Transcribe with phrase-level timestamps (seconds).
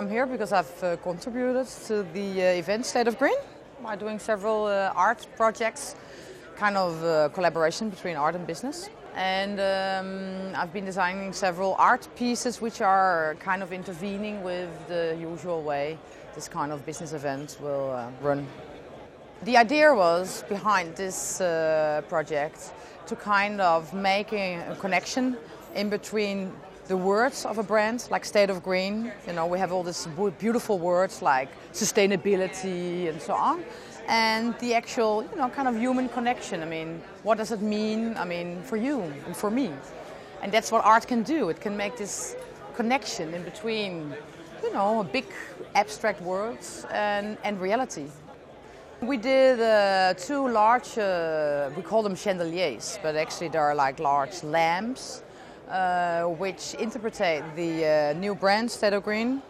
[0.00, 3.36] I'm here because I've uh, contributed to the uh, event State of Green
[3.82, 5.94] by doing several uh, art projects,
[6.56, 8.88] kind of uh, collaboration between art and business.
[9.14, 15.18] And um, I've been designing several art pieces which are kind of intervening with the
[15.20, 15.98] usual way
[16.34, 18.46] this kind of business event will uh, run.
[19.42, 22.72] The idea was behind this uh, project
[23.04, 25.36] to kind of make a connection
[25.74, 26.52] in between
[26.86, 29.12] the words of a brand, like State of Green.
[29.26, 33.62] You know, we have all these beautiful words like sustainability and so on.
[34.08, 36.62] And the actual, you know, kind of human connection.
[36.62, 38.16] I mean, what does it mean?
[38.16, 39.70] I mean, for you and for me.
[40.42, 41.48] And that's what art can do.
[41.48, 42.34] It can make this
[42.74, 44.12] connection in between,
[44.62, 45.26] you know, big
[45.74, 48.06] abstract words and, and reality.
[49.00, 53.98] We did uh, two large, uh, we call them chandeliers, but actually they are like
[53.98, 55.22] large lamps
[55.70, 57.14] uh, which interpret
[57.54, 59.40] the uh, new brand of Green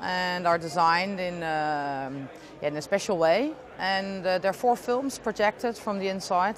[0.00, 2.28] and are designed in, um,
[2.62, 3.52] in a special way.
[3.78, 6.56] And uh, there are four films projected from the inside,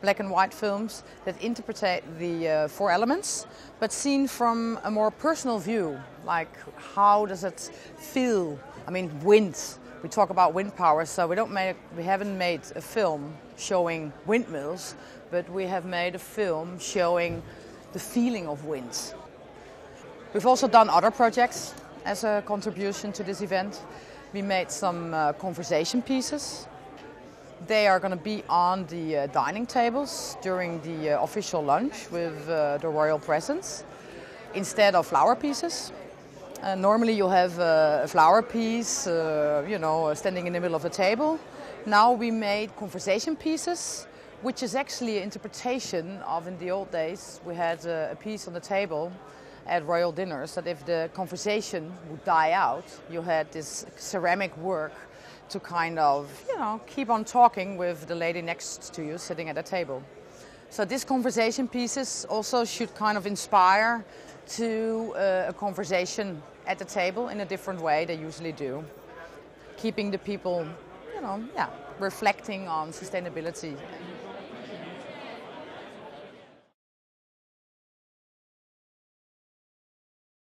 [0.00, 3.46] black and white films that interpret the four elements,
[3.78, 5.98] but seen from a more personal view.
[6.24, 6.50] Like,
[6.94, 8.58] how does it feel?
[8.86, 9.56] I mean, wind.
[10.02, 14.12] We talk about wind power, so we don't make, we haven't made a film showing
[14.26, 14.94] windmills,
[15.30, 17.42] but we have made a film showing
[17.92, 19.14] the feeling of wind.
[20.34, 23.80] We've also done other projects as a contribution to this event.
[24.32, 26.68] We made some uh, conversation pieces.
[27.66, 32.10] They are going to be on the uh, dining tables during the uh, official lunch
[32.10, 33.84] with uh, the royal presence
[34.54, 35.92] instead of flower pieces.
[36.62, 40.84] Uh, normally you have uh, a flower piece, you know, standing in the middle of
[40.84, 41.38] a table.
[41.86, 44.06] Now we made conversation pieces
[44.42, 48.46] which is actually an interpretation of in the old days we had a, a, piece
[48.46, 49.12] on the table
[49.66, 54.92] at royal dinners that if the conversation would die out you had this ceramic work
[55.48, 59.48] to kind of you know keep on talking with the lady next to you sitting
[59.48, 60.02] at a table.
[60.70, 64.04] So these conversation pieces also should kind of inspire
[64.48, 68.84] to uh, a conversation at the table in a different way they usually do.
[69.78, 70.66] Keeping the people
[71.14, 71.68] you know yeah
[71.98, 73.76] reflecting on sustainability